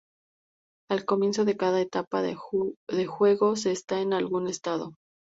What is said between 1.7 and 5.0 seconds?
etapa del juego se está en algún estado.